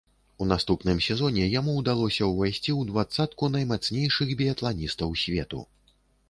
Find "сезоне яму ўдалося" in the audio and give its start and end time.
1.07-2.29